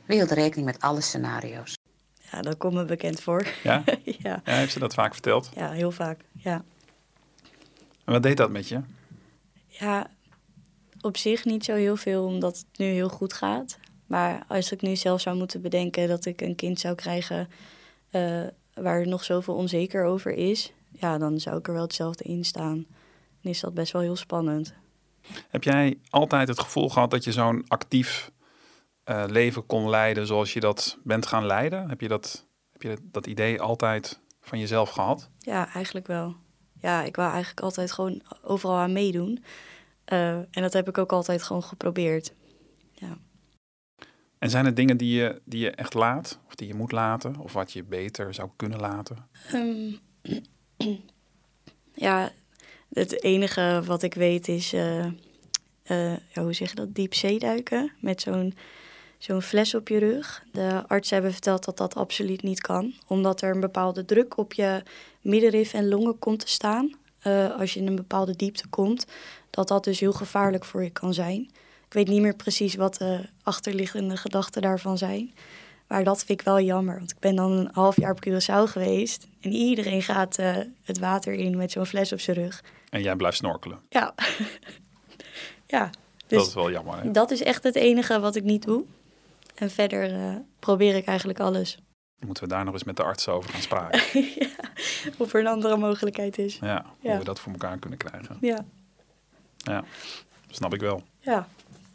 We 0.05 0.13
hielden 0.13 0.35
rekening 0.35 0.65
met 0.65 0.81
alle 0.81 1.01
scenario's. 1.01 1.77
Ja, 2.31 2.41
dat 2.41 2.57
komt 2.57 2.73
me 2.73 2.85
bekend 2.85 3.21
voor. 3.21 3.47
Ja? 3.63 3.83
ja. 4.03 4.41
ja? 4.43 4.53
Heeft 4.53 4.73
ze 4.73 4.79
dat 4.79 4.93
vaak 4.93 5.13
verteld? 5.13 5.49
Ja, 5.55 5.71
heel 5.71 5.91
vaak, 5.91 6.19
ja. 6.33 6.63
En 8.05 8.13
wat 8.13 8.23
deed 8.23 8.37
dat 8.37 8.49
met 8.49 8.67
je? 8.67 8.81
Ja, 9.67 10.09
op 11.01 11.17
zich 11.17 11.45
niet 11.45 11.65
zo 11.65 11.73
heel 11.73 11.95
veel, 11.95 12.25
omdat 12.25 12.57
het 12.57 12.79
nu 12.79 12.85
heel 12.85 13.09
goed 13.09 13.33
gaat. 13.33 13.77
Maar 14.05 14.43
als 14.47 14.71
ik 14.71 14.81
nu 14.81 14.95
zelf 14.95 15.21
zou 15.21 15.37
moeten 15.37 15.61
bedenken 15.61 16.07
dat 16.07 16.25
ik 16.25 16.41
een 16.41 16.55
kind 16.55 16.79
zou 16.79 16.95
krijgen 16.95 17.49
uh, 18.11 18.47
waar 18.73 19.07
nog 19.07 19.23
zoveel 19.23 19.55
onzeker 19.55 20.05
over 20.05 20.31
is, 20.31 20.73
ja, 20.91 21.17
dan 21.17 21.39
zou 21.39 21.57
ik 21.57 21.67
er 21.67 21.73
wel 21.73 21.81
hetzelfde 21.81 22.23
in 22.23 22.45
staan 22.45 22.85
is 23.41 23.59
dat 23.59 23.73
best 23.73 23.91
wel 23.91 24.01
heel 24.01 24.15
spannend. 24.15 24.73
Heb 25.49 25.63
jij 25.63 25.99
altijd 26.09 26.47
het 26.47 26.59
gevoel 26.59 26.89
gehad 26.89 27.11
dat 27.11 27.23
je 27.23 27.31
zo'n 27.31 27.65
actief 27.67 28.31
uh, 29.05 29.23
leven 29.27 29.65
kon 29.65 29.89
leiden 29.89 30.27
zoals 30.27 30.53
je 30.53 30.59
dat 30.59 30.97
bent 31.03 31.25
gaan 31.25 31.45
leiden? 31.45 31.89
Heb 31.89 32.01
je 32.01 32.07
dat, 32.07 32.47
heb 32.71 32.81
je 32.81 32.97
dat 33.01 33.27
idee 33.27 33.61
altijd 33.61 34.19
van 34.41 34.59
jezelf 34.59 34.89
gehad? 34.89 35.29
Ja, 35.37 35.73
eigenlijk 35.73 36.07
wel. 36.07 36.35
Ja, 36.81 37.03
ik 37.03 37.15
wou 37.15 37.31
eigenlijk 37.31 37.61
altijd 37.61 37.91
gewoon 37.91 38.21
overal 38.41 38.77
aan 38.77 38.93
meedoen. 38.93 39.43
Uh, 40.13 40.29
en 40.31 40.49
dat 40.51 40.73
heb 40.73 40.87
ik 40.87 40.97
ook 40.97 41.11
altijd 41.11 41.43
gewoon 41.43 41.63
geprobeerd. 41.63 42.33
Ja. 42.93 43.17
En 44.37 44.49
zijn 44.49 44.65
er 44.65 44.73
dingen 44.73 44.97
die 44.97 45.19
je, 45.21 45.41
die 45.45 45.59
je 45.59 45.71
echt 45.71 45.93
laat? 45.93 46.39
Of 46.47 46.55
die 46.55 46.67
je 46.67 46.73
moet 46.73 46.91
laten? 46.91 47.37
Of 47.37 47.53
wat 47.53 47.71
je 47.71 47.83
beter 47.83 48.33
zou 48.33 48.49
kunnen 48.55 48.79
laten? 48.79 49.27
Um, 49.53 49.99
ja, 51.93 52.31
het 52.93 53.23
enige 53.23 53.81
wat 53.85 54.03
ik 54.03 54.13
weet 54.13 54.47
is, 54.47 54.73
uh, 54.73 55.05
ja, 55.83 56.19
hoe 56.33 56.53
zeg 56.53 56.69
je 56.69 56.75
dat, 56.75 56.95
diepzeeduiken 56.95 57.91
met 57.99 58.21
zo'n 58.21 58.53
zo'n 59.19 59.41
fles 59.41 59.75
op 59.75 59.87
je 59.87 59.97
rug. 59.97 60.43
De 60.51 60.83
artsen 60.87 61.15
hebben 61.15 61.33
verteld 61.33 61.65
dat 61.65 61.77
dat 61.77 61.95
absoluut 61.95 62.41
niet 62.43 62.61
kan, 62.61 62.93
omdat 63.07 63.41
er 63.41 63.53
een 63.53 63.59
bepaalde 63.59 64.05
druk 64.05 64.37
op 64.37 64.53
je 64.53 64.83
middenrif 65.21 65.73
en 65.73 65.87
longen 65.87 66.19
komt 66.19 66.39
te 66.39 66.49
staan. 66.49 66.91
Uh, 67.27 67.59
als 67.59 67.73
je 67.73 67.79
in 67.79 67.87
een 67.87 67.95
bepaalde 67.95 68.35
diepte 68.35 68.67
komt, 68.67 69.05
dat 69.49 69.67
dat 69.67 69.83
dus 69.83 69.99
heel 69.99 70.13
gevaarlijk 70.13 70.65
voor 70.65 70.83
je 70.83 70.89
kan 70.89 71.13
zijn. 71.13 71.41
Ik 71.85 71.93
weet 71.93 72.07
niet 72.07 72.21
meer 72.21 72.35
precies 72.35 72.75
wat 72.75 72.95
de 72.95 73.25
achterliggende 73.43 74.17
gedachten 74.17 74.61
daarvan 74.61 74.97
zijn. 74.97 75.33
Maar 75.89 76.03
dat 76.03 76.23
vind 76.23 76.39
ik 76.39 76.45
wel 76.45 76.59
jammer, 76.61 76.97
want 76.97 77.11
ik 77.11 77.19
ben 77.19 77.35
dan 77.35 77.51
een 77.51 77.69
half 77.71 77.95
jaar 77.95 78.11
op 78.11 78.27
Curaçao 78.27 78.71
geweest. 78.71 79.27
En 79.41 79.51
iedereen 79.51 80.01
gaat 80.01 80.39
uh, 80.39 80.57
het 80.83 80.99
water 80.99 81.33
in 81.33 81.57
met 81.57 81.71
zo'n 81.71 81.85
fles 81.85 82.11
op 82.11 82.19
zijn 82.19 82.37
rug. 82.37 82.63
En 82.89 83.01
jij 83.01 83.15
blijft 83.15 83.37
snorkelen? 83.37 83.79
Ja. 83.89 84.13
ja, 85.65 85.89
dat 86.27 86.47
is 86.47 86.53
wel 86.53 86.71
jammer. 86.71 87.01
Hè? 87.01 87.11
Dat 87.11 87.31
is 87.31 87.43
echt 87.43 87.63
het 87.63 87.75
enige 87.75 88.19
wat 88.19 88.35
ik 88.35 88.43
niet 88.43 88.63
doe. 88.63 88.83
En 89.55 89.71
verder 89.71 90.11
uh, 90.11 90.35
probeer 90.59 90.95
ik 90.95 91.05
eigenlijk 91.05 91.39
alles. 91.39 91.77
Moeten 92.19 92.43
we 92.43 92.49
daar 92.49 92.65
nog 92.65 92.73
eens 92.73 92.83
met 92.83 92.97
de 92.97 93.03
arts 93.03 93.27
over 93.27 93.49
gaan 93.49 93.61
spraken. 93.71 94.01
ja, 94.13 94.47
of 95.17 95.33
er 95.33 95.39
een 95.39 95.47
andere 95.47 95.77
mogelijkheid 95.77 96.37
is. 96.37 96.57
Ja, 96.61 96.85
hoe 96.99 97.17
we 97.17 97.23
dat 97.23 97.39
voor 97.39 97.51
elkaar 97.51 97.77
kunnen 97.77 97.99
krijgen. 97.99 98.37
Ja. 98.41 98.65
Ja, 99.57 99.83
snap 100.49 100.73
ik 100.73 100.79
wel. 100.79 101.03
Ja. 101.19 101.47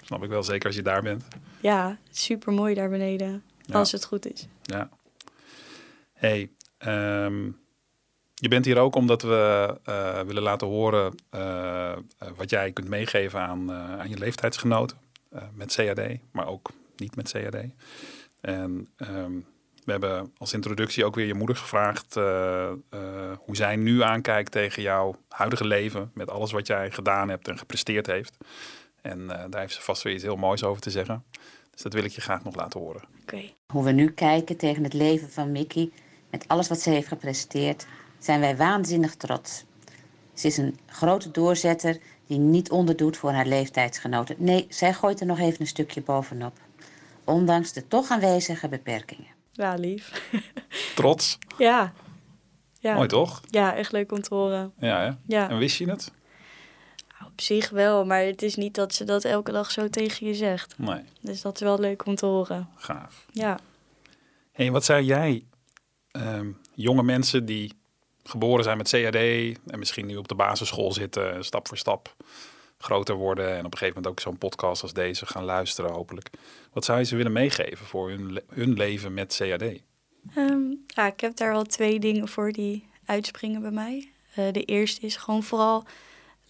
Snap 0.02 0.22
ik 0.22 0.28
wel, 0.28 0.42
zeker 0.42 0.66
als 0.66 0.76
je 0.76 0.82
daar 0.82 1.02
bent. 1.02 1.24
Ja, 1.60 1.96
super 2.10 2.52
mooi 2.52 2.74
daar 2.74 2.88
beneden. 2.88 3.42
Als 3.72 3.92
het 3.92 4.04
goed 4.04 4.32
is. 4.32 4.46
Ja. 4.62 4.88
hey, 6.12 6.50
ehm, 6.78 7.44
je 8.34 8.48
bent 8.48 8.64
hier 8.64 8.78
ook 8.78 8.94
omdat 8.94 9.22
we 9.22 9.74
uh, 9.88 10.20
willen 10.20 10.42
laten 10.42 10.66
horen 10.66 11.14
uh, 11.34 11.92
wat 12.36 12.50
jij 12.50 12.72
kunt 12.72 12.88
meegeven 12.88 13.40
aan, 13.40 13.72
aan 13.72 14.08
je 14.08 14.18
leeftijdsgenoten 14.18 14.96
met 15.54 15.74
CAD, 15.74 16.18
maar 16.30 16.46
ook 16.46 16.70
niet 16.96 17.16
met 17.16 17.30
CAD. 17.30 17.64
En 18.40 18.88
um, 18.96 19.46
we 19.84 19.90
hebben 19.90 20.32
als 20.38 20.52
introductie 20.52 21.04
ook 21.04 21.14
weer 21.14 21.26
je 21.26 21.34
moeder 21.34 21.56
gevraagd 21.56 22.14
hoe 23.38 23.56
zij 23.56 23.76
nu 23.76 24.02
aankijkt 24.02 24.52
tegen 24.52 24.82
jouw 24.82 25.16
huidige 25.28 25.66
leven 25.66 26.10
met 26.14 26.30
alles 26.30 26.52
wat 26.52 26.66
jij 26.66 26.90
gedaan 26.90 27.28
hebt 27.28 27.48
en 27.48 27.58
gepresteerd 27.58 28.06
heeft. 28.06 28.36
En 29.02 29.26
daar 29.26 29.60
heeft 29.60 29.74
ze 29.74 29.82
vast 29.82 30.02
weer 30.02 30.14
iets 30.14 30.22
heel 30.22 30.36
moois 30.36 30.64
over 30.64 30.82
te 30.82 30.90
zeggen. 30.90 31.24
Dus 31.74 31.82
dat 31.82 31.92
wil 31.92 32.04
ik 32.04 32.12
je 32.12 32.20
graag 32.20 32.44
nog 32.44 32.54
laten 32.54 32.80
horen. 32.80 33.02
Okay. 33.22 33.54
Hoe 33.72 33.84
we 33.84 33.92
nu 33.92 34.10
kijken 34.10 34.56
tegen 34.56 34.84
het 34.84 34.92
leven 34.92 35.30
van 35.30 35.52
Mickey, 35.52 35.90
met 36.30 36.48
alles 36.48 36.68
wat 36.68 36.80
ze 36.80 36.90
heeft 36.90 37.08
gepresteerd, 37.08 37.86
zijn 38.18 38.40
wij 38.40 38.56
waanzinnig 38.56 39.14
trots. 39.14 39.64
Ze 40.34 40.46
is 40.46 40.56
een 40.56 40.78
grote 40.86 41.30
doorzetter 41.30 41.98
die 42.26 42.38
niet 42.38 42.70
onderdoet 42.70 43.16
voor 43.16 43.30
haar 43.30 43.46
leeftijdsgenoten. 43.46 44.36
Nee, 44.38 44.66
zij 44.68 44.94
gooit 44.94 45.20
er 45.20 45.26
nog 45.26 45.38
even 45.38 45.60
een 45.60 45.66
stukje 45.66 46.02
bovenop. 46.02 46.58
Ondanks 47.24 47.72
de 47.72 47.88
toch 47.88 48.10
aanwezige 48.10 48.68
beperkingen. 48.68 49.30
Ja, 49.52 49.74
lief. 49.74 50.30
Trots? 50.94 51.38
Ja. 51.58 51.92
ja. 52.80 52.94
Mooi 52.94 53.08
toch? 53.08 53.40
Ja, 53.46 53.74
echt 53.74 53.92
leuk 53.92 54.12
om 54.12 54.22
te 54.22 54.34
horen. 54.34 54.72
Ja, 54.78 55.00
hè? 55.00 55.10
Ja. 55.26 55.50
En 55.50 55.58
wist 55.58 55.76
je 55.76 55.90
het? 55.90 56.12
Op 57.26 57.40
zich 57.40 57.70
wel, 57.70 58.04
maar 58.04 58.22
het 58.22 58.42
is 58.42 58.56
niet 58.56 58.74
dat 58.74 58.94
ze 58.94 59.04
dat 59.04 59.24
elke 59.24 59.52
dag 59.52 59.70
zo 59.70 59.88
tegen 59.88 60.26
je 60.26 60.34
zegt. 60.34 60.78
Nee. 60.78 61.02
Dus 61.20 61.40
dat 61.40 61.54
is 61.54 61.60
wel 61.60 61.78
leuk 61.78 62.06
om 62.06 62.14
te 62.14 62.26
horen. 62.26 62.68
Gaaf. 62.76 63.26
Ja. 63.32 63.58
hey, 64.52 64.70
wat 64.70 64.84
zou 64.84 65.02
jij 65.02 65.44
ehm, 66.10 66.50
jonge 66.74 67.02
mensen 67.02 67.44
die 67.44 67.72
geboren 68.24 68.64
zijn 68.64 68.76
met 68.76 68.88
CAD 68.90 69.14
en 69.14 69.78
misschien 69.78 70.06
nu 70.06 70.16
op 70.16 70.28
de 70.28 70.34
basisschool 70.34 70.92
zitten, 70.92 71.44
stap 71.44 71.68
voor 71.68 71.76
stap 71.76 72.16
groter 72.78 73.14
worden 73.14 73.50
en 73.50 73.64
op 73.64 73.72
een 73.72 73.78
gegeven 73.78 73.94
moment 73.94 74.06
ook 74.06 74.20
zo'n 74.20 74.38
podcast 74.38 74.82
als 74.82 74.92
deze 74.92 75.26
gaan 75.26 75.44
luisteren, 75.44 75.90
hopelijk. 75.90 76.30
Wat 76.72 76.84
zou 76.84 76.98
je 76.98 77.04
ze 77.04 77.16
willen 77.16 77.32
meegeven 77.32 77.86
voor 77.86 78.08
hun, 78.08 78.40
hun 78.48 78.72
leven 78.72 79.14
met 79.14 79.36
CAD? 79.36 79.62
Um, 80.36 80.84
ja, 80.86 81.06
ik 81.06 81.20
heb 81.20 81.36
daar 81.36 81.52
wel 81.52 81.64
twee 81.64 82.00
dingen 82.00 82.28
voor 82.28 82.52
die 82.52 82.88
uitspringen 83.06 83.60
bij 83.60 83.70
mij. 83.70 84.12
Uh, 84.38 84.52
de 84.52 84.64
eerste 84.64 85.00
is 85.00 85.16
gewoon 85.16 85.42
vooral 85.42 85.84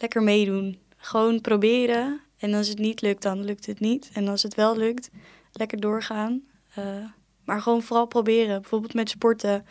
lekker 0.04 0.22
meedoen. 0.22 0.78
Gewoon 0.96 1.40
proberen. 1.40 2.20
En 2.38 2.54
als 2.54 2.68
het 2.68 2.78
niet 2.78 3.00
lukt, 3.00 3.22
dan 3.22 3.44
lukt 3.44 3.66
het 3.66 3.80
niet. 3.80 4.10
En 4.12 4.28
als 4.28 4.42
het 4.42 4.54
wel 4.54 4.76
lukt, 4.76 5.10
lekker 5.52 5.80
doorgaan. 5.80 6.42
Uh, 6.78 6.84
maar 7.44 7.60
gewoon 7.60 7.82
vooral 7.82 8.06
proberen. 8.06 8.60
Bijvoorbeeld 8.60 8.94
met 8.94 9.10
sporten. 9.10 9.66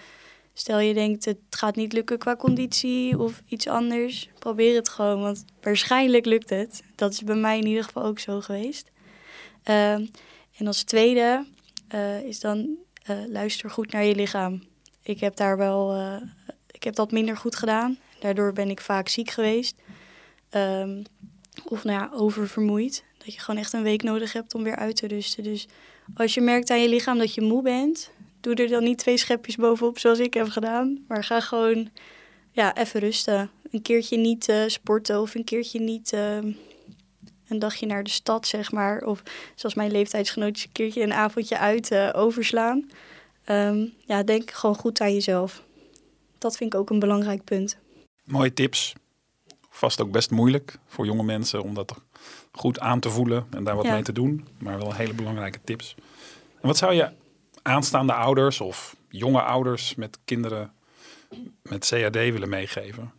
Stel 0.54 0.80
je 0.80 0.94
denkt 0.94 1.25
het 1.25 1.38
gaat 1.50 1.75
niet 1.75 1.94
lukken 1.94 2.18
qua 2.18 2.36
conditie 2.36 3.20
of 3.20 3.42
iets 3.48 3.68
anders. 3.68 4.30
Probeer 4.40 4.75
het 4.75 4.90
gewoon, 4.90 5.22
want 5.22 5.46
waarschijnlijk 5.62 6.25
lukt 6.25 6.50
het. 6.50 6.84
Dat 6.96 7.12
is 7.12 7.24
bij 7.24 7.36
mij 7.36 7.58
in 7.58 7.68
ieder 7.68 7.84
geval 7.84 8.04
ook 8.04 8.20
zo 8.20 8.42
geweest. 8.42 8.92
Uh, 9.70 9.94
en 10.58 10.68
als 10.68 10.84
tweede 10.84 11.46
uh, 11.96 12.22
is 12.22 12.40
dan 12.40 12.78
luister 13.28 13.70
goed 13.70 13.92
naar 13.92 14.04
je 14.04 14.16
lichaam. 14.16 14.63
Ik 15.02 15.20
heb 15.20 15.36
daar 15.36 15.58
wel, 15.58 16.12
ik 16.72 16.84
heb 16.84 16.96
dat 16.96 17.12
minder 17.12 17.38
goed 17.38 17.56
gedaan. 17.56 17.98
Daardoor 18.20 18.54
ben 18.54 18.70
ik 18.70 18.82
vaak 18.82 19.08
ziek 19.10 19.30
geweest. 19.30 19.75
Um, 20.55 21.03
of 21.65 21.83
nou 21.83 22.00
ja, 22.00 22.10
oververmoeid. 22.13 23.03
Dat 23.17 23.33
je 23.33 23.39
gewoon 23.39 23.60
echt 23.60 23.74
een 23.74 23.83
week 23.83 24.03
nodig 24.03 24.33
hebt 24.33 24.55
om 24.55 24.63
weer 24.63 24.75
uit 24.75 24.95
te 24.95 25.07
rusten. 25.07 25.43
Dus 25.43 25.67
als 26.15 26.33
je 26.33 26.41
merkt 26.41 26.69
aan 26.69 26.81
je 26.81 26.89
lichaam 26.89 27.17
dat 27.17 27.33
je 27.33 27.41
moe 27.41 27.62
bent, 27.62 28.12
doe 28.39 28.55
er 28.55 28.67
dan 28.67 28.83
niet 28.83 28.98
twee 28.98 29.17
schepjes 29.17 29.55
bovenop 29.55 30.00
zoals 30.00 30.19
ik 30.19 30.33
heb 30.33 30.50
gedaan. 30.50 31.05
Maar 31.07 31.24
ga 31.24 31.39
gewoon 31.39 31.89
ja, 32.51 32.75
even 32.75 33.00
rusten. 33.00 33.50
Een 33.72 33.81
keertje 33.81 34.17
niet 34.17 34.50
uh, 34.50 34.63
sporten 34.67 35.22
of 35.22 35.36
een 35.36 35.43
keertje 35.43 35.79
niet 35.79 36.13
uh, 36.13 36.36
een 37.48 37.60
dagje 37.60 37.86
naar 37.86 38.03
de 38.03 38.10
stad, 38.10 38.48
zeg 38.48 38.72
maar. 38.72 39.03
Of 39.03 39.24
zoals 39.55 39.75
mijn 39.75 39.91
leeftijdsgenootjes 39.91 40.65
een 40.65 40.72
keertje 40.72 41.01
een 41.01 41.13
avondje 41.13 41.57
uit 41.57 41.91
uh, 41.91 42.10
overslaan. 42.13 42.89
Um, 43.50 43.93
ja, 44.05 44.24
denk 44.24 44.51
gewoon 44.51 44.75
goed 44.75 45.01
aan 45.01 45.13
jezelf. 45.13 45.63
Dat 46.38 46.57
vind 46.57 46.74
ik 46.74 46.79
ook 46.79 46.89
een 46.89 47.00
belangrijk 47.00 47.43
punt. 47.43 47.77
Mooie 48.24 48.53
tips 48.53 48.93
vast 49.75 50.01
ook 50.01 50.12
best 50.12 50.32
moeilijk 50.32 50.77
voor 50.88 51.06
jonge 51.06 51.24
mensen 51.24 51.63
om 51.63 51.74
dat 51.74 51.96
goed 52.51 52.80
aan 52.80 53.00
te 53.00 53.10
voelen 53.10 53.48
en 53.50 53.63
daar 53.63 53.75
wat 53.75 53.86
Ja. 53.86 53.94
mee 53.94 54.03
te 54.03 54.12
doen. 54.13 54.48
Maar 54.58 54.77
wel 54.77 54.94
hele 54.94 55.13
belangrijke 55.13 55.60
tips. 55.63 55.96
En 56.62 56.68
wat 56.68 56.77
zou 56.77 56.94
je 56.94 57.10
aanstaande 57.62 58.13
ouders 58.13 58.62
of 58.62 58.96
jonge 59.10 59.42
ouders 59.42 59.96
met 59.96 60.20
kinderen 60.25 60.74
met 61.62 61.88
CAD 61.88 62.13
willen 62.13 62.50
meegeven? 62.50 63.12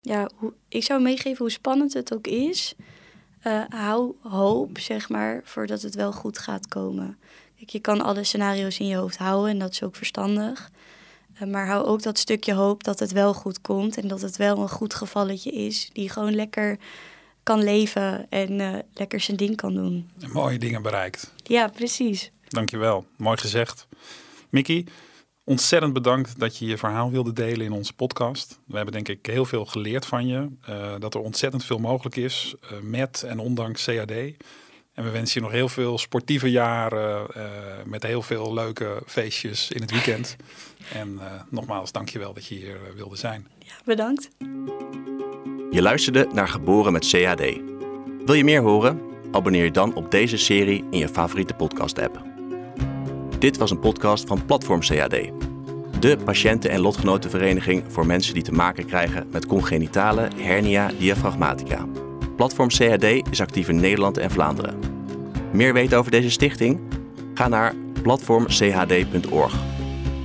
ja, 0.00 0.28
hoe, 0.36 0.52
ik 0.68 0.82
zou 0.84 1.02
meegeven 1.02 1.38
hoe 1.38 1.50
spannend 1.50 1.92
het 1.92 2.14
ook 2.14 2.26
is. 2.26 2.74
Eh, 3.40 3.62
hou 3.68 4.14
hoop, 4.22 4.78
zeg 4.78 5.08
maar, 5.08 5.40
voordat 5.44 5.82
het 5.82 5.94
wel 5.94 6.12
goed 6.12 6.38
gaat 6.38 6.68
komen. 6.68 7.18
Kijk, 7.56 7.70
je 7.70 7.80
kan 7.80 8.00
alle 8.00 8.24
scenario's 8.24 8.78
in 8.78 8.86
je 8.86 8.96
hoofd 8.96 9.16
houden 9.16 9.50
en 9.50 9.58
dat 9.58 9.70
is 9.70 9.82
ook 9.82 9.96
verstandig. 9.96 10.70
Maar 11.46 11.66
hou 11.66 11.86
ook 11.86 12.02
dat 12.02 12.18
stukje 12.18 12.54
hoop 12.54 12.84
dat 12.84 12.98
het 12.98 13.12
wel 13.12 13.34
goed 13.34 13.60
komt 13.60 13.96
en 13.96 14.08
dat 14.08 14.20
het 14.20 14.36
wel 14.36 14.58
een 14.58 14.68
goed 14.68 14.94
gevalletje 14.94 15.50
is. 15.50 15.90
Die 15.92 16.08
gewoon 16.08 16.34
lekker 16.34 16.78
kan 17.42 17.62
leven 17.62 18.26
en 18.28 18.60
eh, 18.60 18.78
lekker 18.94 19.20
zijn 19.20 19.36
ding 19.36 19.56
kan 19.56 19.74
doen. 19.74 20.10
En 20.20 20.30
mooie 20.30 20.58
dingen 20.58 20.82
bereikt. 20.82 21.32
Ja, 21.42 21.68
precies. 21.68 22.30
Dankjewel. 22.48 23.06
Mooi 23.16 23.36
gezegd. 23.36 23.86
Mickey, 24.48 24.86
ontzettend 25.44 25.92
bedankt 25.92 26.38
dat 26.38 26.56
je 26.56 26.66
je 26.66 26.78
verhaal 26.78 27.10
wilde 27.10 27.32
delen 27.32 27.66
in 27.66 27.72
onze 27.72 27.92
podcast. 27.92 28.58
We 28.66 28.76
hebben 28.76 28.94
denk 28.94 29.08
ik 29.08 29.26
heel 29.26 29.44
veel 29.44 29.64
geleerd 29.64 30.06
van 30.06 30.26
je. 30.26 30.48
eh, 30.64 30.94
dat 30.98 31.14
er 31.14 31.20
ontzettend 31.20 31.64
veel 31.64 31.78
mogelijk 31.78 32.16
is 32.16 32.54
eh, 32.60 32.70
met 32.82 33.22
en 33.22 33.38
ondanks 33.38 33.84
CAD. 33.84 34.12
En 34.94 35.04
we 35.04 35.10
wensen 35.10 35.40
je 35.40 35.46
nog 35.46 35.56
heel 35.56 35.68
veel 35.68 35.98
sportieve 35.98 36.50
jaren 36.50 37.26
eh, 37.34 37.44
met 37.84 38.02
heel 38.02 38.22
veel 38.22 38.54
leuke 38.54 39.02
feestjes 39.06 39.70
in 39.70 39.80
het 39.80 39.90
weekend. 39.90 40.36
En 40.92 41.18
eh, 41.20 41.40
nogmaals, 41.48 41.92
dankjewel 41.92 42.32
dat 42.32 42.46
je 42.46 42.54
hier 42.54 42.74
eh, 42.74 42.94
wilde 42.94 43.16
zijn. 43.16 43.48
Ja, 43.58 43.72
bedankt. 43.84 44.28
Je 45.70 45.82
luisterde 45.82 46.28
naar 46.32 46.48
Geboren 46.48 46.92
met 46.92 47.10
CAD. 47.10 47.40
Wil 48.24 48.34
je 48.34 48.44
meer 48.44 48.62
horen? 48.62 49.00
Abonneer 49.32 49.64
je 49.64 49.70
dan 49.70 49.94
op 49.94 50.10
deze 50.10 50.36
serie 50.36 50.84
in 50.90 50.98
je 50.98 51.08
favoriete 51.08 51.54
podcast-app. 51.54 52.22
Dit 53.38 53.56
was 53.56 53.70
een 53.70 53.78
podcast 53.78 54.26
van 54.26 54.44
Platform 54.44 54.80
CAD. 54.80 55.30
De 56.00 56.16
patiënten- 56.24 56.70
en 56.70 56.80
lotgenotenvereniging 56.80 57.84
voor 57.88 58.06
mensen 58.06 58.34
die 58.34 58.42
te 58.42 58.52
maken 58.52 58.86
krijgen 58.86 59.28
met 59.30 59.46
congenitale 59.46 60.28
hernia 60.36 60.90
diaphragmatica. 60.98 61.86
Platform 62.42 62.68
CAD 62.68 63.02
is 63.30 63.40
actief 63.40 63.68
in 63.68 63.80
Nederland 63.80 64.18
en 64.18 64.30
Vlaanderen. 64.30 64.78
Meer 65.52 65.72
weten 65.72 65.98
over 65.98 66.10
deze 66.10 66.30
stichting? 66.30 66.80
Ga 67.34 67.48
naar 67.48 67.74
platformchd.org. 68.02 69.54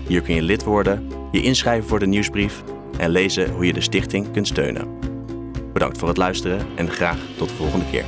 Hier 0.07 0.21
kun 0.21 0.35
je 0.35 0.41
lid 0.41 0.63
worden, 0.63 1.11
je 1.31 1.41
inschrijven 1.41 1.89
voor 1.89 1.99
de 1.99 2.05
nieuwsbrief 2.05 2.63
en 2.97 3.09
lezen 3.09 3.49
hoe 3.49 3.65
je 3.65 3.73
de 3.73 3.81
stichting 3.81 4.31
kunt 4.31 4.47
steunen. 4.47 4.87
Bedankt 5.73 5.97
voor 5.97 6.07
het 6.07 6.17
luisteren 6.17 6.67
en 6.75 6.89
graag 6.89 7.17
tot 7.37 7.49
de 7.49 7.55
volgende 7.55 7.85
keer. 7.91 8.05